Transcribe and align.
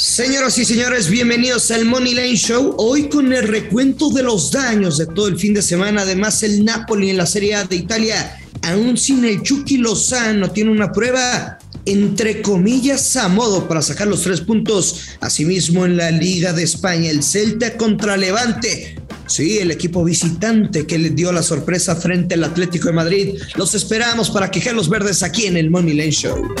Señoras 0.00 0.56
y 0.56 0.64
señores, 0.64 1.10
bienvenidos 1.10 1.70
al 1.70 1.84
Money 1.84 2.14
Line 2.14 2.34
Show. 2.34 2.74
Hoy 2.78 3.10
con 3.10 3.30
el 3.34 3.46
recuento 3.46 4.08
de 4.08 4.22
los 4.22 4.50
daños 4.50 4.96
de 4.96 5.04
todo 5.04 5.28
el 5.28 5.38
fin 5.38 5.52
de 5.52 5.60
semana. 5.60 6.00
Además, 6.00 6.42
el 6.42 6.64
Napoli 6.64 7.10
en 7.10 7.18
la 7.18 7.26
Serie 7.26 7.54
A 7.54 7.64
de 7.64 7.76
Italia, 7.76 8.40
aún 8.62 8.96
sin 8.96 9.26
el 9.26 9.42
Chucky 9.42 9.76
Lozano, 9.76 10.52
tiene 10.52 10.70
una 10.70 10.90
prueba 10.90 11.58
entre 11.84 12.40
comillas 12.40 13.14
a 13.16 13.28
modo 13.28 13.68
para 13.68 13.82
sacar 13.82 14.08
los 14.08 14.22
tres 14.22 14.40
puntos. 14.40 15.02
Asimismo, 15.20 15.84
en 15.84 15.98
la 15.98 16.10
Liga 16.10 16.54
de 16.54 16.62
España, 16.62 17.10
el 17.10 17.22
Celta 17.22 17.76
contra 17.76 18.16
Levante. 18.16 18.96
Sí, 19.26 19.58
el 19.58 19.70
equipo 19.70 20.02
visitante 20.02 20.86
que 20.86 20.98
le 20.98 21.10
dio 21.10 21.30
la 21.30 21.42
sorpresa 21.42 21.94
frente 21.94 22.36
al 22.36 22.44
Atlético 22.44 22.88
de 22.88 22.94
Madrid. 22.94 23.34
Los 23.54 23.74
esperamos 23.74 24.30
para 24.30 24.50
quejar 24.50 24.72
los 24.72 24.88
verdes 24.88 25.22
aquí 25.22 25.44
en 25.44 25.58
el 25.58 25.68
Money 25.68 25.92
Line 25.92 26.10
Show. 26.10 26.54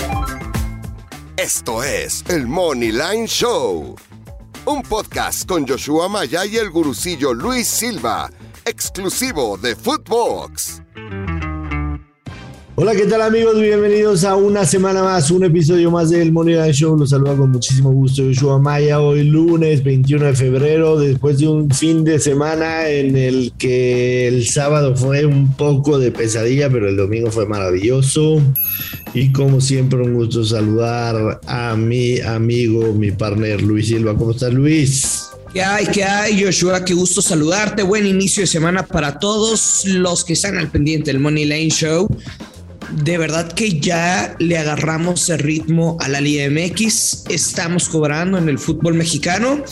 Esto 1.42 1.82
es 1.82 2.22
el 2.28 2.46
Money 2.46 2.92
Line 2.92 3.26
Show, 3.26 3.96
un 4.66 4.82
podcast 4.82 5.48
con 5.48 5.66
Joshua 5.66 6.06
Maya 6.06 6.44
y 6.44 6.58
el 6.58 6.68
gurucillo 6.68 7.32
Luis 7.32 7.66
Silva, 7.66 8.30
exclusivo 8.66 9.56
de 9.56 9.74
Footbox. 9.74 10.82
Hola, 12.82 12.94
¿qué 12.94 13.04
tal 13.04 13.20
amigos? 13.20 13.60
Bienvenidos 13.60 14.24
a 14.24 14.36
una 14.36 14.64
semana 14.64 15.02
más, 15.02 15.30
un 15.30 15.44
episodio 15.44 15.90
más 15.90 16.08
del 16.08 16.32
Money 16.32 16.54
Line 16.54 16.72
Show. 16.72 16.96
Los 16.96 17.10
saluda 17.10 17.36
con 17.36 17.50
muchísimo 17.50 17.90
gusto 17.90 18.22
Joshua 18.22 18.58
Maya. 18.58 19.00
Hoy 19.00 19.24
lunes 19.24 19.84
21 19.84 20.24
de 20.24 20.34
febrero, 20.34 20.98
después 20.98 21.38
de 21.38 21.48
un 21.48 21.70
fin 21.70 22.04
de 22.04 22.18
semana 22.18 22.88
en 22.88 23.16
el 23.16 23.52
que 23.58 24.28
el 24.28 24.46
sábado 24.46 24.96
fue 24.96 25.26
un 25.26 25.54
poco 25.56 25.98
de 25.98 26.10
pesadilla, 26.10 26.70
pero 26.70 26.88
el 26.88 26.96
domingo 26.96 27.30
fue 27.30 27.44
maravilloso. 27.44 28.40
Y 29.12 29.32
como 29.32 29.60
siempre, 29.60 30.00
un 30.00 30.14
gusto 30.14 30.44
saludar 30.44 31.40
a 31.46 31.76
mi 31.76 32.20
amigo, 32.20 32.92
mi 32.92 33.10
partner 33.10 33.60
Luis 33.60 33.88
Silva. 33.88 34.16
¿Cómo 34.16 34.30
estás, 34.30 34.52
Luis? 34.52 35.26
¿Qué 35.52 35.62
hay? 35.62 35.86
¿Qué 35.86 36.04
hay, 36.04 36.44
Joshua? 36.44 36.84
Qué 36.84 36.94
gusto 36.94 37.20
saludarte. 37.20 37.82
Buen 37.82 38.06
inicio 38.06 38.42
de 38.42 38.46
semana 38.46 38.86
para 38.86 39.18
todos 39.18 39.84
los 39.86 40.24
que 40.24 40.34
están 40.34 40.58
al 40.58 40.70
pendiente 40.70 41.12
del 41.12 41.20
Money 41.20 41.44
Lane 41.44 41.70
Show 41.70 42.08
de 42.90 43.18
verdad 43.18 43.52
que 43.52 43.80
ya 43.80 44.34
le 44.38 44.58
agarramos 44.58 45.28
el 45.28 45.38
ritmo 45.38 45.96
a 46.00 46.08
la 46.08 46.20
Liga 46.20 46.48
MX. 46.50 47.24
Estamos 47.28 47.88
cobrando 47.88 48.38
en 48.38 48.48
el 48.48 48.58
fútbol 48.58 48.94
mexicano. 48.94 49.62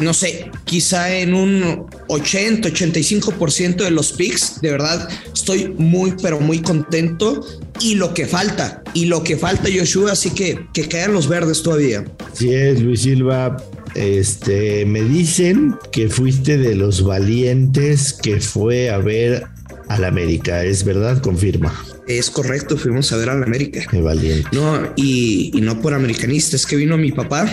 No 0.00 0.14
sé, 0.14 0.50
quizá 0.64 1.12
en 1.16 1.34
un 1.34 1.86
80, 2.08 2.68
85% 2.68 3.76
de 3.76 3.90
los 3.90 4.12
picks. 4.12 4.60
De 4.60 4.70
verdad, 4.70 5.08
estoy 5.32 5.74
muy, 5.76 6.14
pero 6.22 6.38
muy 6.38 6.60
contento. 6.60 7.44
Y 7.80 7.94
lo 7.94 8.12
que 8.14 8.26
falta, 8.26 8.82
y 8.94 9.06
lo 9.06 9.22
que 9.22 9.36
falta, 9.36 9.68
Joshua, 9.72 10.12
así 10.12 10.30
que 10.30 10.66
que 10.72 10.88
quedan 10.88 11.12
los 11.12 11.28
verdes 11.28 11.62
todavía. 11.62 12.04
Sí 12.32 12.52
es, 12.52 12.80
Luis 12.80 13.02
Silva. 13.02 13.56
Este, 13.94 14.84
me 14.84 15.02
dicen 15.02 15.74
que 15.92 16.08
fuiste 16.08 16.58
de 16.58 16.74
los 16.74 17.02
valientes 17.02 18.12
que 18.12 18.40
fue 18.40 18.90
a 18.90 18.98
ver 18.98 19.44
al 19.88 20.04
América. 20.04 20.64
¿Es 20.64 20.84
verdad? 20.84 21.20
Confirma. 21.20 21.72
Es 22.06 22.30
correcto, 22.30 22.76
fuimos 22.76 23.12
a 23.12 23.16
ver 23.16 23.28
al 23.28 23.42
América. 23.42 23.84
Qué 23.90 24.00
valiente. 24.00 24.48
No, 24.52 24.92
y, 24.96 25.52
no 25.60 25.80
por 25.80 25.94
americanista, 25.94 26.56
es 26.56 26.64
que 26.64 26.76
vino 26.76 26.96
mi 26.96 27.12
papá, 27.12 27.46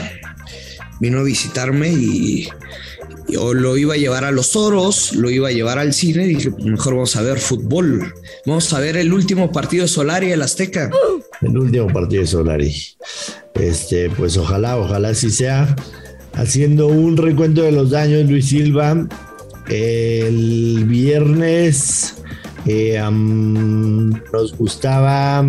vino 1.00 1.20
a 1.20 1.23
visitarme 1.23 1.90
y 1.90 2.48
yo 3.36 3.53
lo 3.53 3.75
iba 3.75 3.95
a 3.95 3.97
llevar 3.97 4.23
a 4.23 4.31
los 4.31 4.52
toros, 4.52 5.14
lo 5.14 5.30
iba 5.30 5.50
a 5.50 5.52
llevar 5.52 5.78
al 5.78 5.94
cine 5.94 6.25
dije, 6.25 6.52
pues 6.52 6.64
mejor 6.64 6.94
vamos 6.94 7.16
a 7.17 7.22
ver 7.22 7.38
fútbol. 7.38 8.14
Vamos 8.45 8.72
a 8.72 8.80
ver 8.80 8.95
el 8.95 9.11
último 9.11 9.52
partido 9.52 9.83
de 9.83 9.89
Solari, 9.89 10.31
el 10.31 10.41
Azteca. 10.41 10.89
El 11.41 11.58
último 11.58 11.88
partido 11.88 12.22
de 12.22 12.28
Solari. 12.28 12.73
Este, 13.56 14.09
pues 14.09 14.38
ojalá, 14.38 14.78
ojalá 14.78 15.09
así 15.09 15.30
sea. 15.30 15.75
Haciendo 16.33 16.88
un 16.88 17.17
recuento 17.17 17.63
de 17.63 17.73
los 17.73 17.89
daños, 17.89 18.30
Luis 18.30 18.47
Silva. 18.47 19.06
El 19.67 20.86
viernes 20.86 22.16
eh, 22.66 23.00
nos 23.12 24.57
gustaba, 24.57 25.45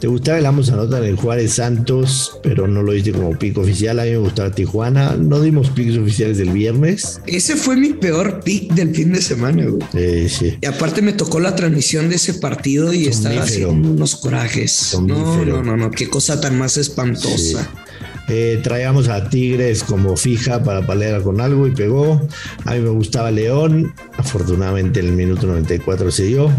te 0.00 0.06
gustaba 0.06 0.38
el 0.38 0.46
ambos 0.46 0.70
anotan 0.70 1.04
el 1.04 1.16
Juárez 1.16 1.54
Santos, 1.54 2.38
pero 2.42 2.68
no 2.68 2.82
lo 2.82 2.94
hice 2.94 3.12
como 3.12 3.38
pico 3.38 3.62
oficial. 3.62 3.98
A 4.00 4.04
mí 4.04 4.10
me 4.10 4.18
gustaba 4.18 4.50
Tijuana. 4.50 5.16
No 5.16 5.40
dimos 5.40 5.70
picos 5.70 5.96
oficiales 5.98 6.38
del 6.38 6.50
viernes. 6.50 7.20
Ese 7.26 7.56
fue 7.56 7.76
mi 7.76 7.94
peor 7.94 8.40
pick 8.44 8.72
del 8.74 8.94
fin 8.94 9.12
de 9.12 9.22
semana, 9.22 9.64
güey. 9.66 10.28
sí. 10.28 10.56
Y 10.60 10.66
aparte 10.66 11.02
me 11.02 11.12
tocó 11.12 11.40
la 11.40 11.56
transmisión 11.56 12.08
de 12.08 12.16
ese 12.16 12.34
partido 12.34 12.92
y 12.92 13.06
estaba 13.06 13.42
haciendo 13.42 13.90
unos 13.90 14.16
corajes. 14.16 14.96
No, 15.00 15.44
no, 15.44 15.62
no, 15.62 15.76
no, 15.76 15.90
qué 15.90 16.08
cosa 16.08 16.40
tan 16.40 16.58
más 16.58 16.76
espantosa. 16.76 17.68
Eh, 18.28 18.60
traíamos 18.62 19.08
a 19.08 19.28
Tigres 19.28 19.82
como 19.82 20.16
fija 20.16 20.62
para 20.62 20.86
palear 20.86 21.22
con 21.22 21.40
algo 21.40 21.66
y 21.66 21.70
pegó. 21.70 22.20
A 22.64 22.74
mí 22.74 22.80
me 22.80 22.90
gustaba 22.90 23.30
León. 23.30 23.94
Afortunadamente 24.16 25.00
en 25.00 25.06
el 25.06 25.12
minuto 25.12 25.46
94 25.46 26.10
se 26.10 26.24
dio. 26.24 26.50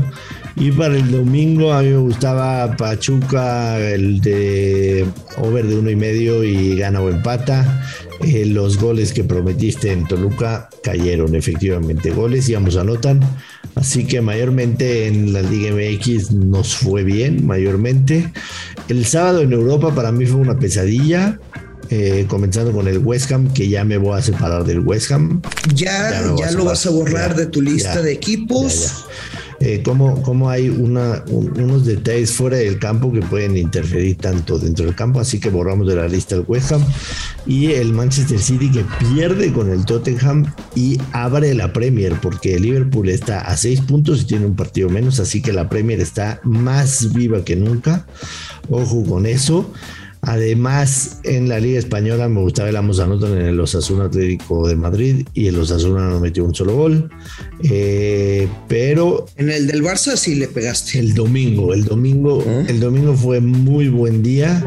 Y 0.55 0.71
para 0.71 0.97
el 0.97 1.11
domingo 1.11 1.71
a 1.71 1.81
mí 1.81 1.89
me 1.89 1.97
gustaba 1.97 2.75
Pachuca, 2.75 3.79
el 3.79 4.19
de 4.19 5.05
over 5.37 5.65
de 5.65 5.77
uno 5.77 5.89
y 5.89 5.95
medio 5.95 6.43
y 6.43 6.75
gana 6.75 7.01
o 7.01 7.09
empata. 7.09 7.81
Eh, 8.21 8.45
los 8.45 8.77
goles 8.77 9.13
que 9.13 9.23
prometiste 9.23 9.91
en 9.91 10.05
Toluca 10.05 10.69
cayeron 10.83 11.35
efectivamente 11.35 12.11
goles 12.11 12.49
y 12.49 12.55
ambos 12.55 12.75
anotan. 12.75 13.21
Así 13.75 14.05
que 14.05 14.21
mayormente 14.21 15.07
en 15.07 15.31
la 15.31 15.41
Liga 15.41 15.71
MX 15.71 16.31
nos 16.31 16.75
fue 16.75 17.03
bien, 17.03 17.45
mayormente. 17.45 18.31
El 18.89 19.05
sábado 19.05 19.41
en 19.41 19.53
Europa 19.53 19.93
para 19.95 20.11
mí 20.11 20.25
fue 20.25 20.41
una 20.41 20.59
pesadilla. 20.59 21.39
Eh, 21.91 22.25
comenzando 22.27 22.71
con 22.71 22.87
el 22.87 22.99
West 22.99 23.31
Ham, 23.31 23.51
que 23.51 23.67
ya 23.67 23.83
me 23.83 23.97
voy 23.97 24.19
a 24.19 24.21
separar 24.21 24.63
del 24.63 24.81
West 24.81 25.11
Ham. 25.11 25.41
Ya, 25.73 26.21
ya, 26.37 26.51
lo 26.51 26.65
vas 26.65 26.85
a 26.85 26.91
borrar 26.91 27.35
de 27.35 27.47
tu 27.47 27.63
lista 27.63 28.03
de 28.03 28.11
equipos. 28.11 29.07
Eh, 29.61 29.83
cómo, 29.83 30.49
hay 30.49 30.69
una, 30.69 31.23
unos 31.27 31.85
detalles 31.85 32.31
fuera 32.31 32.57
del 32.57 32.79
campo 32.79 33.11
que 33.11 33.21
pueden 33.21 33.57
interferir 33.57 34.15
tanto 34.17 34.57
dentro 34.57 34.85
del 34.85 34.95
campo, 34.95 35.19
así 35.19 35.39
que 35.39 35.49
borramos 35.49 35.85
de 35.85 35.95
la 35.95 36.07
lista 36.07 36.35
el 36.35 36.45
West 36.47 36.71
Ham 36.71 36.83
y 37.45 37.73
el 37.73 37.91
Manchester 37.91 38.39
City 38.39 38.71
que 38.71 38.85
pierde 38.99 39.51
con 39.51 39.69
el 39.69 39.83
Tottenham 39.85 40.45
y 40.75 40.97
abre 41.11 41.53
la 41.55 41.73
Premier 41.73 42.13
porque 42.21 42.55
el 42.55 42.61
Liverpool 42.61 43.09
está 43.09 43.41
a 43.41 43.57
seis 43.57 43.81
puntos 43.81 44.21
y 44.21 44.25
tiene 44.25 44.45
un 44.45 44.55
partido 44.55 44.87
menos, 44.89 45.19
así 45.19 45.41
que 45.41 45.51
la 45.51 45.67
Premier 45.67 45.99
está 45.99 46.39
más 46.43 47.13
viva 47.13 47.43
que 47.43 47.57
nunca. 47.57 48.05
Ojo 48.69 49.03
con 49.03 49.25
eso. 49.25 49.71
Además, 50.29 51.21
en 51.23 51.49
la 51.49 51.59
Liga 51.59 51.79
Española 51.79 52.29
me 52.29 52.39
gustaba 52.39 52.69
el 52.69 52.75
ambos 52.75 52.99
anotan 52.99 53.31
en 53.31 53.47
el 53.47 53.59
Osasuna 53.59 54.05
Atlético 54.05 54.67
de 54.67 54.75
Madrid 54.75 55.27
y 55.33 55.47
el 55.47 55.57
Osasuna 55.57 56.07
no 56.07 56.19
metió 56.19 56.45
un 56.45 56.53
solo 56.53 56.75
gol. 56.75 57.09
Eh, 57.63 58.47
pero. 58.67 59.25
En 59.37 59.49
el 59.49 59.65
del 59.65 59.81
Barça 59.81 60.15
sí 60.15 60.35
le 60.35 60.47
pegaste. 60.47 60.99
El 60.99 61.15
domingo, 61.15 61.73
el 61.73 61.83
domingo, 61.83 62.43
¿Ah? 62.47 62.63
el 62.67 62.79
domingo 62.79 63.15
fue 63.15 63.41
muy 63.41 63.87
buen 63.87 64.21
día 64.21 64.63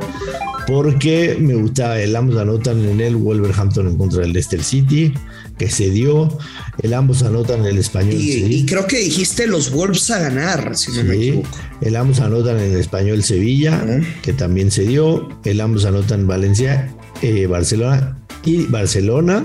porque 0.67 1.37
me 1.39 1.55
gustaba 1.55 2.00
el 2.00 2.17
ambos 2.17 2.37
anotan 2.39 2.84
en 2.84 3.00
el 3.00 3.15
Wolverhampton 3.15 3.87
en 3.87 3.97
contra 3.97 4.23
del 4.23 4.33
Leicester 4.33 4.65
City, 4.65 5.15
que 5.59 5.69
se 5.71 5.91
dio. 5.91 6.37
El 6.83 6.95
ambos 6.95 7.23
anotan 7.23 7.65
el 7.67 7.79
español. 7.79 8.15
Y, 8.19 8.65
creo 8.67 8.87
que 8.87 8.99
dijiste 8.99 9.47
los 9.47 9.71
Wolves 9.71 10.11
a 10.11 10.19
ganar, 10.19 10.77
si 10.77 10.93
no 10.93 11.05
me 11.05 11.17
equivoco. 11.17 11.49
El 11.81 11.97
ambos 11.97 12.21
anotan 12.21 12.59
el 12.59 12.77
español 12.77 13.23
Sevilla, 13.23 13.85
que 14.23 14.33
también 14.33 14.71
se 14.71 14.83
dio. 14.83 15.29
El 15.45 15.61
ambos 15.61 15.85
anotan 15.85 16.27
Valencia, 16.27 16.95
eh, 17.23 17.47
Barcelona 17.47 18.19
y 18.45 18.67
Barcelona. 18.67 19.43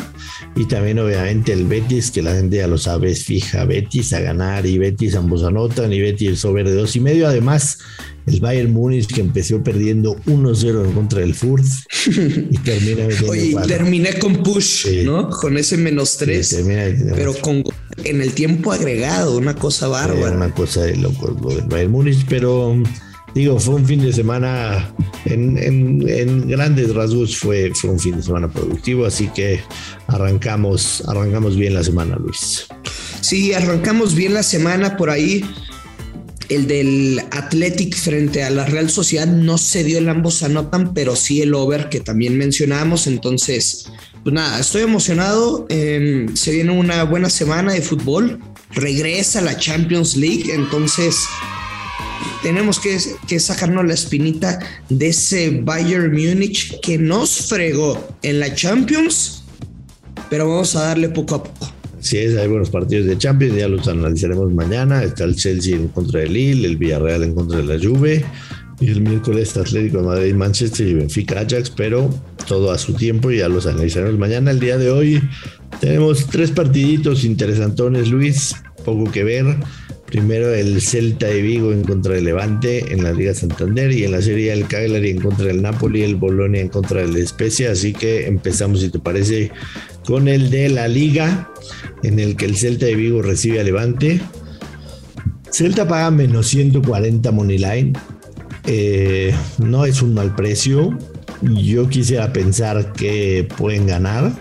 Y 0.55 0.65
también, 0.65 0.99
obviamente, 0.99 1.53
el 1.53 1.65
Betis, 1.65 2.11
que 2.11 2.21
la 2.21 2.33
gente 2.33 2.57
ya 2.57 2.67
lo 2.67 2.77
sabe, 2.77 3.11
es 3.11 3.23
fija 3.23 3.65
Betis 3.65 4.13
a 4.13 4.19
ganar. 4.19 4.65
Y 4.65 4.77
Betis 4.77 5.15
ambos 5.15 5.43
anotan. 5.43 5.93
Y 5.93 5.99
Betis 5.99 6.39
sobre 6.39 6.63
de 6.63 6.73
dos 6.73 6.95
y 6.95 6.99
medio. 6.99 7.27
Además, 7.27 7.79
el 8.27 8.41
Bayern 8.41 8.73
Múnich 8.73 9.07
que 9.07 9.21
empezó 9.21 9.63
perdiendo 9.63 10.17
1-0 10.25 10.85
en 10.85 10.91
contra 10.91 11.21
del 11.21 11.33
Furt 11.33 11.65
y 12.05 12.57
termina 12.59 13.07
Oye, 13.27 13.55
terminé 13.67 14.19
con 14.19 14.43
push, 14.43 15.03
¿no? 15.03 15.29
Con 15.29 15.57
ese 15.57 15.77
menos 15.77 16.17
3. 16.17 16.65
pero 17.15 17.33
con 17.35 17.63
en 18.03 18.21
el 18.21 18.33
tiempo 18.33 18.71
agregado, 18.71 19.37
una 19.37 19.55
cosa 19.55 19.87
bárbara. 19.87 20.35
una 20.35 20.53
cosa 20.53 20.83
de 20.83 20.97
loco 20.97 21.35
lo 21.41 21.55
del 21.55 21.65
Bayern 21.65 21.91
Múnich, 21.91 22.25
pero 22.27 22.75
digo, 23.33 23.59
fue 23.59 23.75
un 23.75 23.85
fin 23.85 24.01
de 24.01 24.11
semana 24.11 24.93
en, 25.25 26.47
grandes 26.47 26.93
rasgos 26.93 27.37
fue, 27.37 27.71
fue 27.73 27.91
un 27.91 27.99
fin 27.99 28.17
de 28.17 28.23
semana 28.23 28.51
productivo, 28.51 29.05
así 29.05 29.27
que 29.29 29.61
arrancamos, 30.07 31.03
arrancamos 31.07 31.55
bien 31.55 31.73
la 31.73 31.83
semana, 31.83 32.17
Luis. 32.17 32.67
Sí, 33.21 33.53
arrancamos 33.53 34.15
bien 34.15 34.33
la 34.33 34.43
semana 34.43 34.97
por 34.97 35.09
ahí 35.09 35.43
el 36.49 36.67
del 36.67 37.21
Athletic 37.31 37.95
frente 37.95 38.43
a 38.43 38.49
la 38.49 38.65
Real 38.65 38.89
Sociedad 38.89 39.27
no 39.27 39.57
se 39.57 39.83
dio 39.83 39.97
el 39.97 40.09
ambos 40.09 40.43
anotan, 40.43 40.93
pero 40.93 41.15
sí 41.15 41.41
el 41.41 41.53
over 41.53 41.89
que 41.89 41.99
también 41.99 42.37
mencionábamos. 42.37 43.07
Entonces, 43.07 43.89
pues 44.23 44.33
nada, 44.33 44.59
estoy 44.59 44.83
emocionado. 44.83 45.65
Em, 45.69 46.35
se 46.35 46.51
viene 46.51 46.71
una 46.71 47.03
buena 47.03 47.29
semana 47.29 47.73
de 47.73 47.81
fútbol. 47.81 48.39
Regresa 48.71 49.41
la 49.41 49.57
Champions 49.57 50.15
League. 50.15 50.53
Entonces, 50.53 51.17
tenemos 52.41 52.79
que, 52.79 52.97
que 53.27 53.39
sacarnos 53.39 53.85
la 53.85 53.93
espinita 53.93 54.59
de 54.89 55.07
ese 55.09 55.61
Bayern 55.63 56.11
Múnich 56.11 56.79
que 56.81 56.97
nos 56.97 57.47
fregó 57.47 58.15
en 58.21 58.39
la 58.39 58.53
Champions, 58.53 59.43
pero 60.29 60.47
vamos 60.47 60.75
a 60.75 60.83
darle 60.83 61.09
poco 61.09 61.35
a 61.35 61.43
poco. 61.43 61.76
Sí, 61.99 62.17
es, 62.17 62.37
hay 62.37 62.47
buenos 62.47 62.69
partidos 62.69 63.07
de 63.07 63.17
Champions, 63.17 63.55
ya 63.55 63.67
los 63.67 63.87
analizaremos 63.87 64.53
mañana. 64.53 65.03
Está 65.03 65.23
el 65.23 65.35
Chelsea 65.35 65.75
en 65.75 65.87
contra 65.89 66.21
del 66.21 66.33
Lille, 66.33 66.67
el 66.67 66.77
Villarreal 66.77 67.23
en 67.23 67.33
contra 67.33 67.57
de 67.59 67.65
la 67.65 67.83
Juve. 67.83 68.23
Y 68.79 68.89
el 68.89 69.01
miércoles 69.01 69.57
Atlético 69.57 69.97
de 69.97 70.03
Madrid, 70.03 70.35
Manchester 70.35 70.87
y 70.87 70.93
Benfica 70.93 71.39
Ajax, 71.39 71.71
pero 71.71 72.13
todo 72.47 72.71
a 72.71 72.77
su 72.77 72.93
tiempo 72.93 73.31
y 73.31 73.37
ya 73.39 73.49
los 73.49 73.65
analizaremos 73.65 74.19
mañana. 74.19 74.51
El 74.51 74.59
día 74.59 74.77
de 74.77 74.91
hoy 74.91 75.21
tenemos 75.81 76.27
tres 76.27 76.51
partiditos 76.51 77.23
interesantones, 77.23 78.09
Luis, 78.09 78.55
poco 78.85 79.11
que 79.11 79.23
ver. 79.23 79.57
Primero 80.05 80.53
el 80.53 80.79
Celta 80.79 81.27
de 81.27 81.41
Vigo 81.41 81.73
en 81.73 81.83
contra 81.83 82.13
del 82.13 82.23
Levante 82.23 82.93
en 82.93 83.03
la 83.03 83.11
Liga 83.11 83.33
Santander 83.33 83.91
y 83.91 84.05
en 84.05 84.13
la 84.13 84.21
Serie 84.21 84.53
el 84.53 84.65
Cagliari 84.65 85.09
en 85.09 85.19
contra 85.19 85.47
del 85.47 85.61
Napoli, 85.61 86.03
el 86.03 86.15
Bolonia 86.15 86.61
en 86.61 86.69
contra 86.69 87.01
del 87.01 87.27
Spezia. 87.27 87.71
Así 87.71 87.91
que 87.91 88.25
empezamos, 88.25 88.79
si 88.79 88.89
te 88.89 88.99
parece, 88.99 89.51
con 90.07 90.29
el 90.29 90.49
de 90.49 90.69
la 90.69 90.87
Liga, 90.87 91.51
en 92.01 92.17
el 92.19 92.37
que 92.37 92.45
el 92.45 92.55
Celta 92.55 92.85
de 92.85 92.95
Vigo 92.95 93.21
recibe 93.21 93.59
a 93.59 93.63
Levante. 93.63 94.21
Celta 95.51 95.85
paga 95.87 96.09
menos 96.09 96.47
140 96.47 97.29
money 97.31 97.57
line. 97.57 97.93
Eh, 98.65 99.35
no 99.57 99.85
es 99.85 100.01
un 100.01 100.13
mal 100.13 100.33
precio. 100.33 100.97
Yo 101.41 101.89
quisiera 101.89 102.31
pensar 102.31 102.93
que 102.93 103.47
pueden 103.57 103.85
ganar 103.85 104.31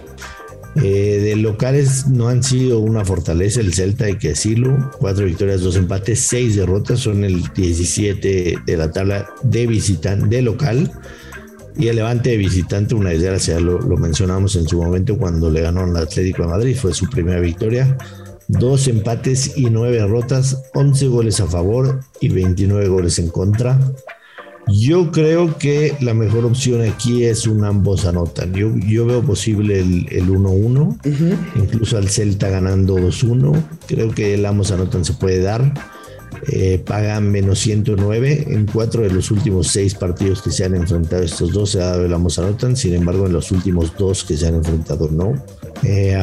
eh, 0.83 1.21
de 1.25 1.37
locales 1.37 2.07
no 2.07 2.29
han 2.29 2.43
sido 2.43 2.81
una 2.81 3.03
fortaleza 3.03 3.61
el 3.61 3.73
Celta, 3.73 4.05
hay 4.05 4.19
que 4.19 4.29
decirlo. 4.29 4.91
Cuatro 4.99 5.25
victorias, 5.25 5.63
dos 5.63 5.77
empates, 5.77 6.21
seis 6.21 6.55
derrotas, 6.57 7.01
son 7.01 7.25
el 7.25 7.43
17 7.55 8.59
de 8.65 8.77
la 8.77 8.93
tabla 8.93 9.27
de 9.43 9.67
visitante, 9.67 10.37
de 10.37 10.43
local. 10.43 10.93
Y 11.79 11.89
el 11.89 11.97
Levante 11.97 12.31
de 12.31 12.37
visitante, 12.39 12.95
una 12.95 13.11
desgracia, 13.11 13.61
lo, 13.61 13.79
lo 13.79 13.97
mencionamos 13.97 14.57
en 14.57 14.67
su 14.67 14.81
momento 14.81 15.19
cuando 15.19 15.51
le 15.51 15.61
ganó 15.61 15.83
al 15.83 15.97
Atlético 15.97 16.43
de 16.43 16.49
Madrid, 16.49 16.77
fue 16.77 16.95
su 16.95 17.09
primera 17.11 17.41
victoria. 17.41 17.97
Dos 18.49 18.87
empates 18.89 19.57
y 19.57 19.71
nueve 19.71 19.97
derrotas, 19.97 20.63
11 20.75 21.09
goles 21.09 21.41
a 21.41 21.47
favor 21.47 22.01
y 22.21 22.29
29 22.29 22.89
goles 22.89 23.19
en 23.19 23.29
contra. 23.29 23.79
Yo 24.69 25.13
creo 25.13 25.59
que 25.59 25.97
la 26.01 26.13
mejor 26.13 26.45
opción 26.45 26.83
aquí 26.83 27.25
es 27.25 27.47
un 27.47 27.65
ambos 27.65 28.05
anotan. 28.05 28.53
Yo, 28.53 28.75
yo 28.77 29.07
veo 29.07 29.23
posible 29.23 29.79
el 29.79 30.29
1-1, 30.29 30.99
incluso 31.55 31.97
al 31.97 32.09
Celta 32.09 32.49
ganando 32.49 32.97
2-1. 32.97 33.63
Creo 33.87 34.11
que 34.11 34.35
el 34.35 34.45
ambos 34.45 34.73
anotan 34.73 35.05
se 35.05 35.13
puede 35.13 35.41
dar. 35.41 35.73
Eh, 36.49 36.83
pagan 36.85 37.31
menos 37.31 37.61
109 37.61 38.49
en 38.49 38.67
cuatro 38.67 39.03
de 39.03 39.11
los 39.11 39.31
últimos 39.31 39.69
seis 39.69 39.95
partidos 39.95 40.43
que 40.43 40.51
se 40.51 40.65
han 40.65 40.75
enfrentado 40.75 41.23
estos 41.23 41.51
dos 41.51 41.71
se 41.71 41.81
ha 41.81 41.87
dado 41.87 42.05
el 42.05 42.13
ambos 42.13 42.39
anotan 42.39 42.77
sin 42.77 42.95
embargo 42.95 43.27
en 43.27 43.33
los 43.33 43.51
últimos 43.53 43.97
dos 43.97 44.23
que 44.23 44.37
se 44.37 44.47
han 44.47 44.57
enfrentado 44.57 45.09
no 45.11 45.33
eh, 45.83 46.17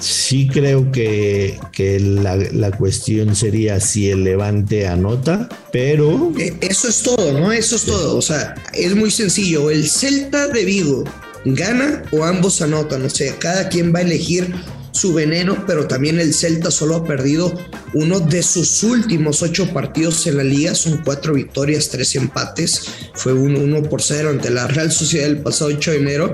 sí 0.00 0.48
creo 0.52 0.90
que, 0.92 1.58
que 1.72 2.00
la, 2.00 2.36
la, 2.36 2.70
cuestión 2.72 3.34
sería 3.34 3.80
si 3.80 4.10
el 4.10 4.24
Levante 4.24 4.86
anota, 4.86 5.48
pero... 5.72 6.32
Eh, 6.38 6.56
eso 6.60 6.88
es 6.88 7.02
todo, 7.02 7.32
¿no? 7.32 7.52
Eso 7.52 7.76
es 7.76 7.84
todo. 7.84 8.16
O 8.16 8.22
sea, 8.22 8.54
es 8.72 8.94
muy 8.94 9.10
sencillo. 9.10 9.70
El 9.70 9.88
Celta 9.88 10.48
de 10.48 10.64
Vigo 10.64 11.04
gana 11.44 12.02
o 12.12 12.24
ambos 12.24 12.60
anotan. 12.62 13.04
O 13.04 13.10
sea, 13.10 13.34
cada 13.38 13.68
quien 13.68 13.94
va 13.94 14.00
a 14.00 14.02
elegir 14.02 14.54
su 14.94 15.12
veneno, 15.12 15.64
pero 15.66 15.88
también 15.88 16.20
el 16.20 16.32
Celta 16.32 16.70
solo 16.70 16.96
ha 16.96 17.04
perdido 17.04 17.52
uno 17.94 18.20
de 18.20 18.42
sus 18.42 18.82
últimos 18.84 19.42
ocho 19.42 19.72
partidos 19.72 20.26
en 20.28 20.36
la 20.36 20.44
liga. 20.44 20.74
Son 20.74 21.02
cuatro 21.04 21.34
victorias, 21.34 21.88
tres 21.90 22.14
empates. 22.14 22.82
Fue 23.14 23.32
un 23.32 23.56
1 23.56 23.82
por 23.90 24.00
0 24.00 24.30
ante 24.30 24.50
la 24.50 24.68
Real 24.68 24.92
Sociedad 24.92 25.26
el 25.26 25.42
pasado 25.42 25.70
8 25.74 25.90
de 25.90 25.96
enero 25.96 26.32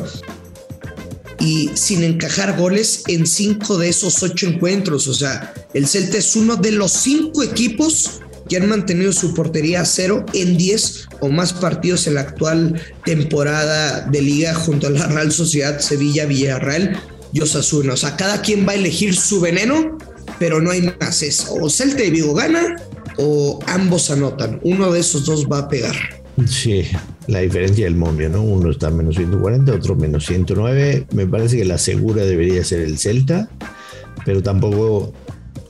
y 1.40 1.70
sin 1.74 2.04
encajar 2.04 2.58
goles 2.58 3.04
en 3.08 3.26
cinco 3.26 3.78
de 3.78 3.88
esos 3.88 4.22
ocho 4.22 4.46
encuentros. 4.46 5.08
O 5.08 5.14
sea, 5.14 5.54
el 5.72 5.88
Celta 5.88 6.18
es 6.18 6.36
uno 6.36 6.56
de 6.56 6.72
los 6.72 6.92
cinco 6.92 7.42
equipos 7.42 8.20
que 8.46 8.58
han 8.58 8.68
mantenido 8.68 9.12
su 9.12 9.32
portería 9.32 9.80
a 9.80 9.86
cero 9.86 10.26
en 10.34 10.58
10 10.58 11.08
o 11.20 11.28
más 11.28 11.52
partidos 11.54 12.06
en 12.06 12.14
la 12.14 12.22
actual 12.22 12.82
temporada 13.04 14.02
de 14.10 14.20
liga 14.20 14.54
junto 14.54 14.88
a 14.88 14.90
la 14.90 15.06
Real 15.06 15.32
Sociedad, 15.32 15.78
Sevilla, 15.78 16.26
Villarreal 16.26 17.00
y 17.32 17.40
Osasuna. 17.40 17.94
O 17.94 17.96
sea, 17.96 18.16
cada 18.16 18.42
quien 18.42 18.66
va 18.66 18.72
a 18.72 18.76
elegir 18.76 19.14
su 19.14 19.40
veneno, 19.40 19.98
pero 20.38 20.60
no 20.60 20.70
hay 20.70 20.82
más. 20.82 21.48
O 21.50 21.68
Celta 21.68 22.04
y 22.04 22.10
Vigo 22.10 22.34
gana 22.34 22.76
o 23.16 23.58
ambos 23.66 24.10
anotan. 24.10 24.60
Uno 24.62 24.92
de 24.92 25.00
esos 25.00 25.26
dos 25.26 25.46
va 25.46 25.58
a 25.58 25.68
pegar. 25.68 25.96
Sí, 26.46 26.84
la 27.26 27.40
diferencia 27.40 27.84
del 27.84 27.96
momio, 27.96 28.30
¿no? 28.30 28.42
Uno 28.42 28.70
está 28.70 28.90
menos 28.90 29.16
140, 29.16 29.72
otro 29.74 29.96
menos 29.96 30.26
109. 30.26 31.06
Me 31.12 31.26
parece 31.26 31.58
que 31.58 31.64
la 31.64 31.78
segura 31.78 32.24
debería 32.24 32.64
ser 32.64 32.80
el 32.80 32.98
Celta, 32.98 33.50
pero 34.24 34.42
tampoco 34.42 35.12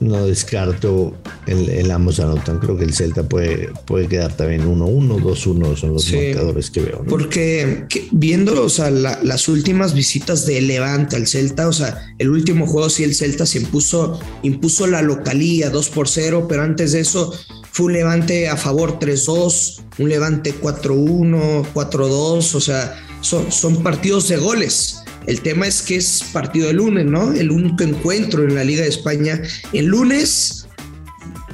no 0.01 0.25
descarto 0.25 1.13
el, 1.45 1.89
ambos 1.91 2.19
anotan. 2.19 2.59
Creo 2.59 2.75
que 2.77 2.83
el 2.83 2.93
Celta 2.93 3.23
puede, 3.23 3.69
puede 3.85 4.07
quedar 4.07 4.35
también 4.35 4.67
1-1, 4.67 5.21
2-1 5.21 5.75
son 5.77 5.93
los 5.93 6.11
marcadores 6.11 6.71
que 6.71 6.81
veo. 6.81 7.05
Porque 7.07 7.85
viendo 8.11 8.63
o 8.63 8.69
sea, 8.69 8.89
las 8.89 9.47
últimas 9.47 9.93
visitas 9.93 10.45
de 10.45 10.59
Levante 10.61 11.15
al 11.15 11.27
Celta, 11.27 11.67
o 11.67 11.73
sea, 11.73 12.13
el 12.17 12.29
último 12.31 12.65
juego 12.65 12.89
sí 12.89 13.03
el 13.03 13.13
Celta 13.13 13.45
se 13.45 13.59
impuso, 13.59 14.19
impuso 14.41 14.87
la 14.87 15.03
localía 15.03 15.69
2 15.69 15.89
por 15.89 16.09
0, 16.09 16.47
pero 16.49 16.63
antes 16.63 16.93
de 16.93 17.01
eso 17.01 17.31
fue 17.71 17.85
un 17.85 17.93
Levante 17.93 18.49
a 18.49 18.57
favor 18.57 18.99
3-2, 18.99 19.81
un 19.99 20.09
Levante 20.09 20.53
4-1, 20.59 21.67
4-2, 21.73 22.55
o 22.55 22.59
sea, 22.59 22.99
son, 23.21 23.51
son 23.51 23.83
partidos 23.83 24.27
de 24.27 24.37
goles. 24.37 25.00
El 25.27 25.41
tema 25.41 25.67
es 25.67 25.81
que 25.81 25.97
es 25.97 26.23
partido 26.33 26.67
de 26.67 26.73
lunes, 26.73 27.05
¿no? 27.05 27.33
El 27.33 27.51
único 27.51 27.83
encuentro 27.83 28.43
en 28.43 28.55
la 28.55 28.63
Liga 28.63 28.83
de 28.83 28.89
España. 28.89 29.41
El 29.71 29.85
lunes, 29.85 30.67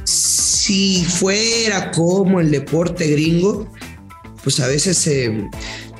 si 0.04 1.04
fuera 1.04 1.92
como 1.92 2.40
el 2.40 2.52
deporte 2.52 3.08
gringo, 3.08 3.72
pues 4.44 4.60
a 4.60 4.68
veces 4.68 5.06
eh, 5.08 5.50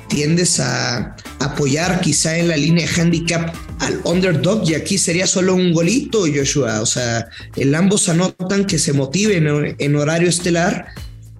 tiendes 0.08 0.60
a 0.60 1.16
apoyar 1.40 2.00
quizá 2.00 2.38
en 2.38 2.48
la 2.48 2.56
línea 2.56 2.86
de 2.86 3.00
handicap 3.00 3.54
al 3.80 4.00
underdog 4.04 4.68
y 4.68 4.74
aquí 4.74 4.98
sería 4.98 5.26
solo 5.26 5.54
un 5.54 5.72
golito, 5.72 6.24
Joshua. 6.32 6.80
O 6.80 6.86
sea, 6.86 7.28
el 7.56 7.74
ambos 7.74 8.08
anotan 8.08 8.64
que 8.66 8.78
se 8.78 8.92
motiven 8.92 9.76
en 9.78 9.96
horario 9.96 10.28
estelar 10.28 10.88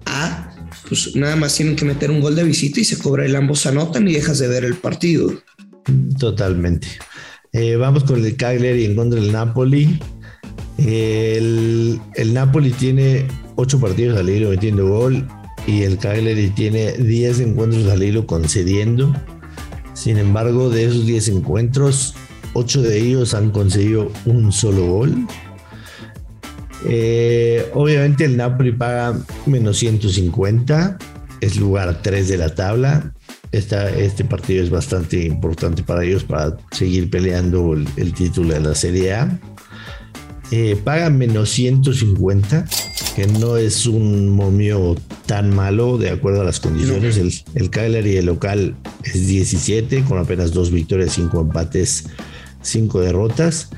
a 0.05 0.45
pues 0.87 1.15
nada 1.15 1.35
más 1.35 1.55
tienen 1.55 1.75
que 1.75 1.85
meter 1.85 2.09
un 2.09 2.19
gol 2.19 2.35
de 2.35 2.43
visita 2.43 2.79
y 2.79 2.83
se 2.83 2.97
cobra 2.97 3.23
el 3.23 3.35
ambos 3.35 3.67
anotan 3.67 4.07
y 4.07 4.13
dejas 4.13 4.39
de 4.39 4.47
ver 4.47 4.63
el 4.63 4.75
partido. 4.75 5.31
Totalmente. 6.19 6.87
Eh, 7.51 7.75
vamos 7.77 8.03
con 8.03 8.23
el 8.23 8.35
Cagliari 8.35 8.85
en 8.85 8.95
contra 8.95 9.19
del 9.19 9.31
Napoli. 9.31 9.99
El, 10.77 11.99
Napoli 12.31 12.71
tiene 12.71 13.25
ocho 13.55 13.79
partidos 13.79 14.17
al 14.17 14.29
hilo 14.29 14.49
metiendo 14.49 14.87
gol 14.87 15.27
y 15.67 15.81
el 15.81 15.97
Cagliari 15.97 16.49
tiene 16.51 16.93
10 16.93 17.39
encuentros 17.41 17.87
al 17.87 18.03
hilo 18.03 18.27
concediendo. 18.27 19.13
Sin 19.93 20.17
embargo, 20.17 20.69
de 20.69 20.85
esos 20.85 21.05
10 21.05 21.29
encuentros, 21.29 22.15
8 22.53 22.81
de 22.83 22.99
ellos 22.99 23.33
han 23.33 23.51
conseguido 23.51 24.11
un 24.25 24.51
solo 24.51 24.85
gol. 24.85 25.27
Eh, 26.85 27.69
obviamente 27.73 28.23
el 28.23 28.37
Napoli 28.37 28.71
paga 28.71 29.19
menos 29.45 29.77
150, 29.79 30.97
es 31.41 31.57
lugar 31.57 32.01
3 32.01 32.27
de 32.29 32.37
la 32.37 32.55
tabla 32.55 33.13
este 33.51 34.23
partido 34.25 34.63
es 34.63 34.69
bastante 34.69 35.25
importante 35.25 35.83
para 35.83 36.03
ellos 36.03 36.23
para 36.23 36.57
seguir 36.71 37.09
peleando 37.09 37.73
el, 37.73 38.13
título 38.13 38.53
de 38.53 38.59
la 38.59 38.75
Serie 38.75 39.13
A. 39.13 39.39
Eh, 40.51 40.79
pagan 40.83 41.17
menos 41.17 41.49
150, 41.51 42.65
que 43.15 43.27
no 43.27 43.57
es 43.57 43.85
un 43.85 44.29
momio 44.29 44.95
tan 45.25 45.53
malo 45.55 45.97
de 45.97 46.09
acuerdo 46.09 46.41
a 46.41 46.43
las 46.43 46.59
condiciones. 46.59 47.17
El, 47.17 47.33
el 47.55 47.69
Cagliari 47.69 48.17
el 48.17 48.25
local 48.25 48.75
es 49.03 49.27
17, 49.27 50.03
con 50.03 50.17
apenas 50.17 50.51
dos 50.53 50.71
victorias, 50.71 51.13
cinco 51.13 51.41
empates, 51.41 52.05
cinco 52.61 53.01
derrotas. 53.01 53.69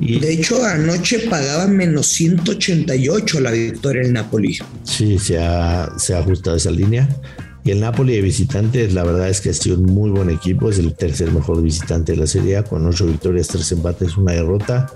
Y, 0.00 0.18
de 0.18 0.32
hecho, 0.32 0.64
anoche 0.64 1.20
pagaba 1.30 1.66
menos 1.66 2.08
188 2.08 3.40
la 3.40 3.52
victoria 3.52 4.02
en 4.02 4.14
Napoli. 4.14 4.58
Sí, 4.82 5.18
se 5.18 5.38
ha, 5.38 5.92
se 5.98 6.14
ha 6.14 6.18
ajustado 6.18 6.56
esa 6.56 6.70
línea. 6.70 7.08
Y 7.64 7.70
el 7.70 7.80
Napoli 7.80 8.14
de 8.14 8.20
visitantes, 8.20 8.92
la 8.92 9.04
verdad 9.04 9.30
es 9.30 9.40
que 9.40 9.48
ha 9.48 9.54
sido 9.54 9.78
un 9.78 9.86
muy 9.86 10.10
buen 10.10 10.28
equipo. 10.28 10.68
Es 10.68 10.78
el 10.78 10.94
tercer 10.94 11.32
mejor 11.32 11.62
visitante 11.62 12.12
de 12.12 12.18
la 12.18 12.26
Serie 12.26 12.62
con 12.62 12.86
ocho 12.86 13.06
victorias, 13.06 13.48
tres 13.48 13.72
empates, 13.72 14.18
una 14.18 14.32
derrota, 14.32 14.92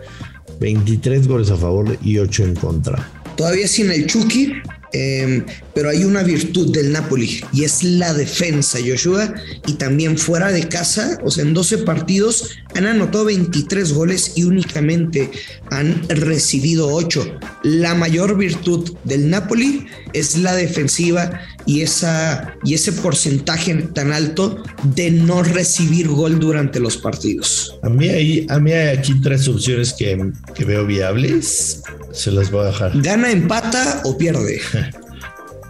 23 0.61 1.27
goles 1.27 1.51
a 1.51 1.57
favor 1.57 1.97
y 2.03 2.19
8 2.19 2.45
en 2.45 2.55
contra. 2.57 3.11
Todavía 3.37 3.67
sin 3.67 3.91
el 3.91 4.07
Chucky, 4.07 4.53
Em, 4.93 5.45
pero 5.75 5.91
hay 5.91 6.05
una 6.05 6.23
virtud 6.23 6.73
del 6.73 6.93
Napoli 6.93 7.41
y 7.53 7.65
es 7.65 7.83
la 7.83 8.15
defensa, 8.15 8.79
Joshua. 8.85 9.35
Y 9.67 9.75
también 9.75 10.19
fuera 10.19 10.51
de 10.51 10.69
casa, 10.69 11.19
o 11.23 11.31
sea, 11.31 11.45
en 11.45 11.55
12 11.55 11.79
partidos 11.79 12.51
han 12.75 12.87
anotado 12.87 13.27
23 13.27 13.93
goles 13.93 14.33
y 14.37 14.45
únicamente 14.45 15.31
han 15.71 16.09
recibido 16.09 16.89
8. 16.93 17.39
La 17.63 17.95
mayor 17.95 18.37
virtud 18.37 18.97
del 19.05 19.31
Napoli 19.31 19.87
es 20.13 20.39
la 20.39 20.55
defensiva 20.55 21.41
y, 21.67 21.83
esa, 21.83 22.55
y 22.65 22.75
ese 22.75 22.93
porcentaje 22.93 23.75
tan 23.75 24.13
alto 24.13 24.63
de 24.95 25.11
no 25.11 25.43
recibir 25.43 26.09
gol 26.09 26.39
durante 26.39 26.81
los 26.81 26.97
partidos. 26.97 27.79
A 27.83 27.89
mí 27.89 28.09
hay, 28.09 28.47
a 28.49 28.59
mí 28.59 28.73
hay 28.73 28.97
aquí 28.97 29.21
tres 29.21 29.47
opciones 29.49 29.93
que, 29.93 30.33
que 30.55 30.65
veo 30.65 30.87
viables. 30.87 31.83
Se 32.13 32.31
las 32.31 32.51
voy 32.51 32.63
a 32.63 32.67
dejar. 32.69 33.03
Gana, 33.03 33.31
empata 33.31 34.01
o 34.05 34.17
pierde. 34.17 34.61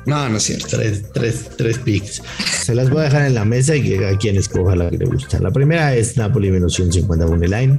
No, 0.09 0.29
no 0.29 0.38
es 0.38 0.43
cierto. 0.45 0.69
Tres, 0.71 1.03
tres, 1.12 1.45
tres 1.57 1.79
picks. 1.79 2.23
Se 2.62 2.75
las 2.75 2.88
voy 2.88 3.00
a 3.00 3.05
dejar 3.05 3.27
en 3.27 3.35
la 3.35 3.45
mesa 3.45 3.77
y 3.77 3.83
que 3.83 4.07
a 4.07 4.17
quien 4.17 4.37
escoja 4.37 4.75
la 4.75 4.88
que 4.91 4.99
le 4.99 5.05
gusta. 5.05 5.38
La 5.38 5.50
primera 5.50 5.95
es 5.95 6.17
Napoli 6.17 6.50
menos 6.50 6.75
150 6.75 7.27
money 7.27 7.49
line. 7.49 7.79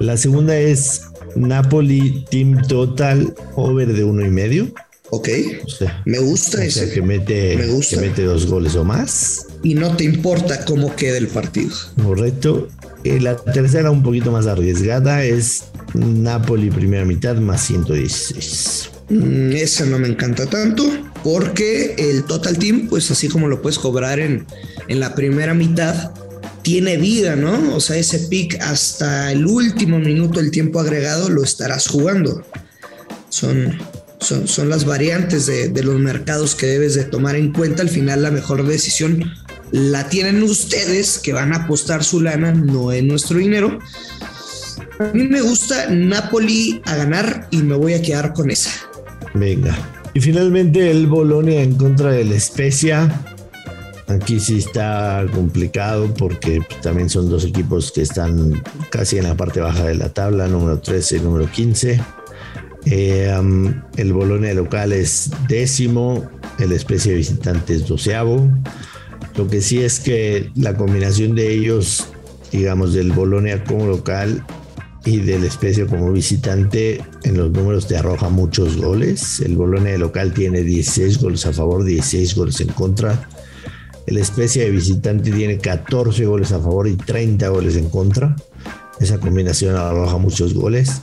La 0.00 0.16
segunda 0.16 0.58
es 0.58 1.02
Napoli 1.36 2.24
Team 2.30 2.62
Total 2.66 3.32
over 3.54 3.92
de 3.92 4.04
uno 4.04 4.24
y 4.24 4.30
medio. 4.30 4.72
Ok. 5.10 5.28
me 6.04 6.18
gusta 6.18 6.58
o 6.66 6.70
Sea 6.70 6.92
que 6.92 7.00
mete, 7.00 7.56
me 7.56 7.68
gusta. 7.68 7.94
que 7.94 8.08
mete 8.08 8.24
dos 8.24 8.46
goles 8.46 8.74
o 8.74 8.82
más. 8.84 9.46
Y 9.62 9.74
no 9.74 9.96
te 9.96 10.02
importa 10.02 10.64
cómo 10.64 10.96
quede 10.96 11.18
el 11.18 11.28
partido. 11.28 11.70
Correcto. 12.02 12.68
Y 13.04 13.20
la 13.20 13.36
tercera, 13.36 13.92
un 13.92 14.02
poquito 14.02 14.32
más 14.32 14.48
arriesgada, 14.48 15.22
es 15.24 15.66
Napoli 15.94 16.70
primera 16.70 17.04
mitad 17.04 17.36
más 17.36 17.62
116. 17.66 18.90
Mm, 19.08 19.52
esa 19.52 19.86
no 19.86 20.00
me 20.00 20.08
encanta 20.08 20.46
tanto 20.46 20.82
porque 21.26 21.96
el 21.98 22.22
Total 22.22 22.56
Team, 22.56 22.86
pues 22.88 23.10
así 23.10 23.26
como 23.26 23.48
lo 23.48 23.60
puedes 23.60 23.80
cobrar 23.80 24.20
en, 24.20 24.46
en 24.86 25.00
la 25.00 25.16
primera 25.16 25.54
mitad, 25.54 26.12
tiene 26.62 26.98
vida, 26.98 27.34
¿no? 27.34 27.74
O 27.74 27.80
sea, 27.80 27.96
ese 27.96 28.20
pick 28.28 28.62
hasta 28.62 29.32
el 29.32 29.44
último 29.44 29.98
minuto 29.98 30.38
del 30.38 30.52
tiempo 30.52 30.78
agregado 30.78 31.28
lo 31.28 31.42
estarás 31.42 31.88
jugando. 31.88 32.46
Son, 33.28 33.76
son, 34.20 34.46
son 34.46 34.68
las 34.68 34.84
variantes 34.84 35.46
de, 35.46 35.68
de, 35.68 35.82
los 35.82 35.98
mercados 35.98 36.54
que 36.54 36.66
debes 36.66 36.94
de 36.94 37.02
tomar 37.02 37.34
en 37.34 37.52
cuenta. 37.52 37.82
Al 37.82 37.88
final 37.88 38.22
la 38.22 38.30
mejor 38.30 38.64
decisión 38.64 39.28
la 39.72 40.08
tienen 40.08 40.44
ustedes 40.44 41.18
que 41.18 41.32
van 41.32 41.52
a 41.52 41.64
apostar 41.64 42.04
su 42.04 42.20
lana, 42.20 42.52
no 42.52 42.92
en 42.92 43.08
nuestro 43.08 43.38
dinero. 43.38 43.80
A 45.00 45.12
mí 45.12 45.24
me 45.24 45.40
gusta 45.40 45.90
Napoli 45.90 46.80
a 46.84 46.94
ganar 46.94 47.48
y 47.50 47.56
me 47.64 47.74
voy 47.74 47.94
a 47.94 48.02
quedar 48.02 48.32
con 48.32 48.48
esa. 48.48 48.70
Venga. 49.34 49.76
Y 50.16 50.20
finalmente 50.22 50.90
el 50.90 51.08
Bolonia 51.08 51.62
en 51.62 51.74
contra 51.74 52.10
del 52.10 52.40
Spezia. 52.40 53.22
Aquí 54.06 54.40
sí 54.40 54.56
está 54.56 55.26
complicado 55.30 56.14
porque 56.14 56.62
también 56.80 57.10
son 57.10 57.28
dos 57.28 57.44
equipos 57.44 57.92
que 57.92 58.00
están 58.00 58.62
casi 58.88 59.18
en 59.18 59.24
la 59.24 59.36
parte 59.36 59.60
baja 59.60 59.84
de 59.84 59.94
la 59.94 60.08
tabla, 60.08 60.48
número 60.48 60.78
13 60.78 61.18
y 61.18 61.20
número 61.20 61.50
15. 61.50 62.00
Eh, 62.86 63.30
el 63.98 64.12
Bolonia 64.14 64.54
local 64.54 64.94
es 64.94 65.32
décimo, 65.48 66.24
el 66.58 66.80
Spezia 66.80 67.12
visitante 67.12 67.74
es 67.74 67.86
doceavo. 67.86 68.48
Lo 69.36 69.46
que 69.48 69.60
sí 69.60 69.82
es 69.82 70.00
que 70.00 70.50
la 70.54 70.78
combinación 70.78 71.34
de 71.34 71.52
ellos, 71.52 72.08
digamos, 72.52 72.94
del 72.94 73.12
Bolonia 73.12 73.62
como 73.64 73.86
local 73.86 74.42
y 75.06 75.18
del 75.18 75.44
Especio 75.44 75.86
como 75.86 76.12
visitante 76.12 77.02
en 77.22 77.36
los 77.36 77.50
números 77.52 77.86
te 77.86 77.96
arroja 77.96 78.28
muchos 78.28 78.76
goles. 78.76 79.40
El 79.40 79.56
Bolonia 79.56 79.96
local 79.96 80.34
tiene 80.34 80.62
16 80.62 81.18
goles 81.20 81.46
a 81.46 81.52
favor, 81.52 81.84
16 81.84 82.34
goles 82.34 82.60
en 82.60 82.68
contra. 82.68 83.28
El 84.06 84.18
Especia 84.18 84.64
de 84.64 84.70
visitante 84.70 85.30
tiene 85.30 85.58
14 85.58 86.26
goles 86.26 86.50
a 86.50 86.60
favor 86.60 86.88
y 86.88 86.96
30 86.96 87.48
goles 87.48 87.76
en 87.76 87.88
contra. 87.88 88.34
Esa 89.00 89.18
combinación 89.18 89.76
arroja 89.76 90.18
muchos 90.18 90.54
goles. 90.54 91.00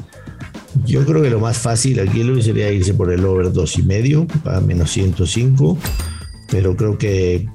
Yo 0.86 1.06
creo 1.06 1.22
que 1.22 1.30
lo 1.30 1.40
más 1.40 1.58
fácil 1.58 2.00
aquí 2.02 2.24
sería 2.42 2.72
irse 2.72 2.94
por 2.94 3.12
el 3.12 3.26
over 3.26 3.54
2 3.54 3.78
y 3.78 3.84
medio 3.84 4.28
para 4.44 4.60
menos 4.60 4.92
105, 4.92 5.78
pero 6.50 6.76
creo 6.76 6.98
que 6.98 7.48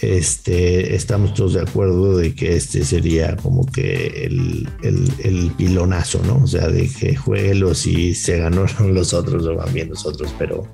este, 0.00 0.94
estamos 0.94 1.34
todos 1.34 1.54
de 1.54 1.62
acuerdo 1.62 2.16
de 2.16 2.34
que 2.34 2.54
este 2.56 2.84
sería 2.84 3.36
como 3.36 3.66
que 3.66 4.26
el, 4.26 4.68
el, 4.82 5.50
pilonazo, 5.56 6.22
¿no? 6.24 6.42
O 6.44 6.46
sea, 6.46 6.68
de 6.68 6.88
que 6.88 7.16
juegue 7.16 7.54
los 7.54 7.86
y 7.86 8.14
se 8.14 8.38
ganaron 8.38 8.68
los 8.94 9.12
otros 9.12 9.44
o 9.46 9.56
van 9.56 9.72
bien 9.72 9.88
los 9.88 10.06
otros, 10.06 10.32
pero, 10.38 10.68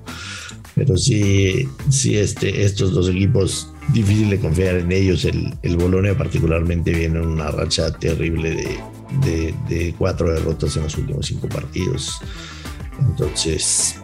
pero 0.75 0.95
sí, 0.95 1.67
sí 1.89 2.17
este, 2.17 2.63
estos 2.63 2.93
dos 2.93 3.09
equipos, 3.09 3.71
difícil 3.93 4.29
de 4.29 4.39
confiar 4.39 4.75
en 4.75 4.91
ellos. 4.91 5.25
El, 5.25 5.55
el 5.63 5.77
Bolonia 5.77 6.15
particularmente 6.15 6.91
viene 6.91 7.17
en 7.17 7.25
una 7.25 7.49
racha 7.49 7.91
terrible 7.97 8.77
de, 9.23 9.53
de, 9.67 9.95
cuatro 9.97 10.31
derrotas 10.31 10.75
en 10.77 10.83
los 10.83 10.95
últimos 10.97 11.25
cinco 11.25 11.49
partidos. 11.49 12.19
Entonces, 12.99 13.95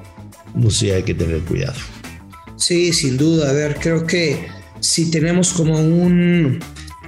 no 0.56 0.72
sé, 0.72 0.94
hay 0.94 1.04
que 1.04 1.14
tener 1.14 1.42
cuidado. 1.42 1.78
Sí, 2.56 2.92
sin 2.92 3.18
duda. 3.18 3.52
A 3.52 3.54
ver, 3.54 3.78
creo 3.80 4.06
que 4.06 4.61
si 4.82 5.10
tenemos 5.10 5.54
como 5.54 5.80
un 5.80 6.60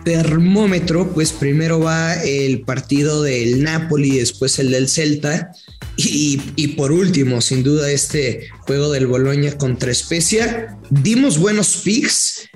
termómetro, 0.06 1.13
pues 1.13 1.32
primero 1.32 1.80
va 1.80 2.15
el 2.15 2.62
partido 2.62 3.24
del 3.24 3.63
Napoli, 3.63 4.18
después 4.18 4.60
el 4.60 4.72
del 4.72 4.89
Celta 4.89 5.51
y, 5.96 6.68
por 6.75 6.92
último, 6.92 7.39
sin 7.42 7.63
duda, 7.63 7.92
este 7.92 8.48
juego 8.62 8.92
del 8.92 9.08
Boloña 9.08 9.58
contra 9.58 9.94
Spezia. 9.94 10.77
Dimos 10.89 11.38
buenos 11.38 11.77
picks. 11.77 12.50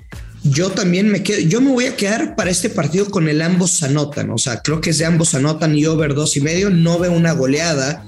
Yo 0.44 0.70
también 0.70 1.08
me 1.10 1.22
quedo, 1.22 1.40
yo 1.40 1.60
me 1.60 1.72
voy 1.72 1.86
a 1.86 1.96
quedar 1.96 2.36
para 2.36 2.50
este 2.50 2.70
partido 2.70 3.10
con 3.10 3.28
el 3.28 3.42
ambos 3.42 3.82
anotan. 3.82 4.30
O 4.30 4.38
sea, 4.38 4.60
creo 4.62 4.80
que 4.80 4.90
es 4.90 4.98
de 4.98 5.04
ambos 5.04 5.34
anotan 5.34 5.76
y 5.76 5.84
over 5.86 6.14
dos 6.14 6.36
y 6.36 6.40
medio. 6.40 6.70
No 6.70 6.98
veo 6.98 7.12
una 7.12 7.32
goleada 7.32 8.07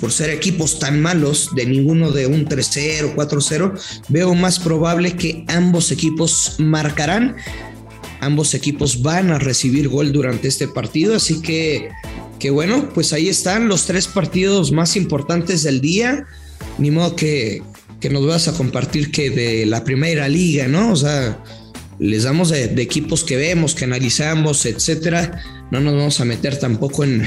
por 0.00 0.12
ser 0.12 0.30
equipos 0.30 0.78
tan 0.78 1.00
malos, 1.00 1.50
de 1.54 1.66
ninguno 1.66 2.10
de 2.10 2.26
un 2.26 2.46
3-0, 2.46 3.14
4-0, 3.14 3.80
veo 4.08 4.34
más 4.34 4.58
probable 4.58 5.16
que 5.16 5.44
ambos 5.48 5.90
equipos 5.90 6.56
marcarán. 6.58 7.36
Ambos 8.20 8.54
equipos 8.54 9.02
van 9.02 9.30
a 9.30 9.38
recibir 9.38 9.88
gol 9.88 10.12
durante 10.12 10.46
este 10.46 10.68
partido, 10.68 11.16
así 11.16 11.42
que, 11.42 11.88
que 12.38 12.50
bueno, 12.50 12.90
pues 12.94 13.12
ahí 13.12 13.28
están 13.28 13.66
los 13.66 13.86
tres 13.86 14.06
partidos 14.06 14.70
más 14.70 14.96
importantes 14.96 15.64
del 15.64 15.80
día. 15.80 16.26
Ni 16.78 16.90
modo 16.90 17.16
que, 17.16 17.62
que 18.00 18.10
nos 18.10 18.26
vas 18.26 18.48
a 18.48 18.52
compartir 18.52 19.10
que 19.10 19.30
de 19.30 19.66
la 19.66 19.84
primera 19.84 20.28
liga, 20.28 20.68
¿no? 20.68 20.92
O 20.92 20.96
sea, 20.96 21.42
les 22.02 22.24
damos 22.24 22.50
de, 22.50 22.64
equipos 22.82 23.22
que 23.22 23.36
vemos, 23.36 23.74
que 23.74 23.84
analizamos, 23.84 24.66
etcétera. 24.66 25.40
No 25.70 25.80
nos 25.80 25.94
vamos 25.94 26.20
a 26.20 26.24
meter 26.24 26.58
tampoco 26.58 27.04
en, 27.04 27.22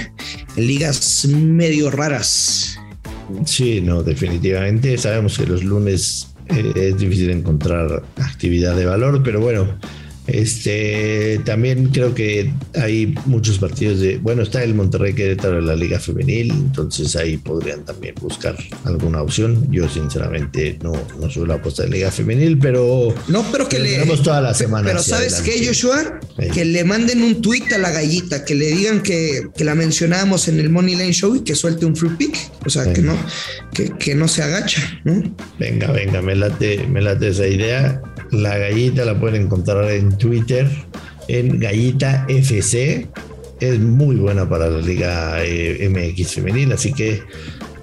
ligas 0.58 1.26
medio 1.26 1.90
raras. 1.90 2.78
Sí, 3.46 3.80
no, 3.82 4.04
definitivamente. 4.04 4.98
Sabemos 4.98 5.38
que 5.38 5.46
los 5.48 5.64
lunes 5.64 6.28
eh, 6.50 6.74
es 6.76 6.98
difícil 6.98 7.30
encontrar 7.30 8.04
actividad 8.18 8.76
de 8.76 8.86
valor, 8.86 9.24
pero 9.24 9.40
bueno, 9.40 9.80
este, 10.28 11.40
también 11.46 11.90
creo 11.90 12.16
que 12.16 12.52
hay 12.74 13.14
muchos 13.26 13.60
partidos 13.60 14.00
de, 14.00 14.18
bueno, 14.18 14.42
está 14.42 14.64
el 14.64 14.74
Monterrey 14.74 15.14
Querétaro 15.14 15.60
en 15.60 15.68
la 15.68 15.76
Liga 15.76 16.00
Femenil, 16.00 16.50
entonces 16.52 17.16
ahí 17.16 17.38
podrían 17.38 17.86
también 17.86 18.16
buscar 18.20 18.56
alguna 18.86 19.22
opción. 19.22 19.68
Yo 19.72 19.88
sinceramente 19.88 20.80
no, 20.82 20.94
no 21.20 21.30
suelo 21.30 21.54
apostar 21.54 21.86
en 21.86 21.94
Liga 21.94 22.12
Femenil, 22.12 22.58
pero 22.58 23.14
no, 23.28 23.46
pero 23.52 23.70
que 23.70 23.78
le 23.78 23.92
tenemos 23.92 24.24
toda 24.24 24.42
la 24.42 24.54
semana. 24.54 24.88
Pero 24.88 25.04
sabes 25.04 25.42
qué, 25.42 25.64
Joshua, 25.66 26.20
que 26.54 26.66
le 26.66 26.84
manden 26.84 27.22
un 27.22 27.42
tweet 27.42 27.74
a 27.76 27.78
la 27.78 27.92
gallita, 27.92 28.44
que 28.44 28.56
le 28.56 28.68
digan 28.68 29.02
que, 29.04 29.48
que, 29.56 29.64
la 29.64 29.76
mencionamos 29.76 30.48
en 30.48 30.60
el 30.60 30.70
Money 30.70 30.96
Line 30.96 31.14
Show 31.14 31.36
y 31.36 31.42
que 31.42 31.54
suelte 31.54 31.86
un 31.86 31.96
free 31.96 32.16
pick, 32.18 32.38
o 32.66 32.70
sea, 32.70 32.92
que 32.92 33.02
no, 33.02 33.16
que, 33.74 33.92
que 33.98 34.16
no 34.16 34.28
se 34.28 34.42
agacha, 34.42 35.02
¿no? 35.04 35.22
Venga, 35.60 35.92
venga, 35.92 36.22
me 36.22 36.36
late, 36.36 36.88
me 36.88 37.02
late 37.02 37.30
esa 37.30 37.48
idea 37.48 38.02
la 38.32 38.58
gallita 38.58 39.06
la 39.06 39.20
pueden 39.20 39.44
encontrar 39.44 39.90
en 39.92 40.15
Twitter, 40.18 40.70
en 41.28 41.60
Gallita 41.60 42.26
FC. 42.28 43.08
Es 43.60 43.80
muy 43.80 44.18
buena 44.18 44.48
para 44.48 44.70
la 44.70 44.80
Liga 44.80 45.44
eh, 45.44 45.90
MX 45.90 46.34
femenil, 46.34 46.74
así 46.74 46.94
que 46.94 47.24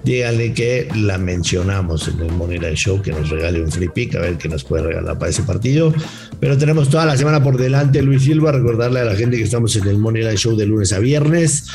díganle 0.03 0.53
que 0.53 0.87
la 0.95 1.17
mencionamos 1.17 2.07
en 2.09 2.19
el 2.19 2.31
Money 2.33 2.59
Show, 2.75 3.01
que 3.01 3.11
nos 3.11 3.29
regale 3.29 3.61
un 3.61 3.71
free 3.71 3.89
pick, 3.89 4.15
a 4.15 4.19
ver 4.19 4.37
qué 4.37 4.49
nos 4.49 4.63
puede 4.63 4.83
regalar 4.83 5.17
para 5.17 5.31
ese 5.31 5.43
partido. 5.43 5.93
Pero 6.39 6.57
tenemos 6.57 6.89
toda 6.89 7.05
la 7.05 7.17
semana 7.17 7.41
por 7.41 7.57
delante, 7.57 8.01
Luis 8.01 8.23
Silva. 8.23 8.51
Recordarle 8.51 8.99
a 8.99 9.05
la 9.05 9.15
gente 9.15 9.37
que 9.37 9.43
estamos 9.43 9.75
en 9.75 9.87
el 9.87 9.97
Money 9.97 10.23
Show 10.35 10.55
de 10.55 10.65
lunes 10.65 10.91
a 10.93 10.99
viernes. 10.99 11.67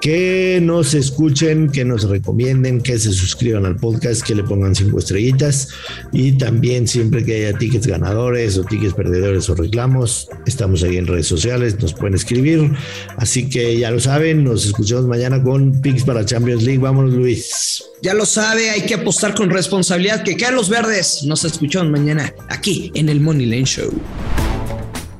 Que 0.00 0.60
nos 0.62 0.94
escuchen, 0.94 1.70
que 1.70 1.84
nos 1.84 2.08
recomienden, 2.08 2.80
que 2.80 2.98
se 2.98 3.12
suscriban 3.12 3.66
al 3.66 3.76
podcast, 3.76 4.22
que 4.22 4.34
le 4.34 4.44
pongan 4.44 4.74
cinco 4.74 4.98
estrellitas 4.98 5.68
y 6.12 6.32
también 6.32 6.86
siempre 6.86 7.24
que 7.24 7.46
haya 7.46 7.58
tickets 7.58 7.86
ganadores 7.86 8.58
o 8.58 8.64
tickets 8.64 8.94
perdedores 8.94 9.48
o 9.48 9.54
reclamos, 9.54 10.28
estamos 10.46 10.82
ahí 10.82 10.96
en 10.96 11.06
redes 11.06 11.26
sociales, 11.26 11.78
nos 11.80 11.94
pueden 11.94 12.14
escribir. 12.14 12.72
Así 13.16 13.48
que 13.48 13.78
ya 13.78 13.90
lo 13.90 14.00
saben, 14.00 14.44
nos 14.44 14.66
escuchamos 14.66 15.06
mañana 15.06 15.42
con 15.42 15.80
Picks 15.80 16.04
para 16.04 16.24
Champions 16.24 16.62
League. 16.62 16.78
Vámonos, 16.78 17.12
Luis. 17.12 17.84
Ya 18.02 18.14
lo 18.14 18.26
sabe, 18.26 18.70
hay 18.70 18.82
que 18.82 18.94
apostar 18.94 19.34
con 19.34 19.50
responsabilidad. 19.50 20.22
Que 20.22 20.36
quedan 20.36 20.54
los 20.54 20.68
verdes. 20.68 21.22
Nos 21.24 21.44
escuchamos 21.44 21.90
mañana 21.90 22.32
aquí 22.48 22.90
en 22.94 23.08
el 23.08 23.20
Money 23.20 23.46
Lane 23.46 23.64
Show. 23.64 23.92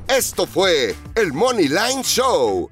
Esto 0.07 0.45
fue 0.45 0.95
el 1.15 1.33
Money 1.33 1.67
Line 1.67 2.03
Show 2.03 2.69